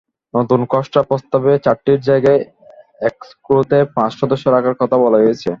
[0.33, 2.41] নতুন খসড়া প্রস্তাবে চারটির জায়গায়
[3.01, 5.49] এক্সকোতে পাঁচ সদস্য রাখার কথা বলা হয়েছে।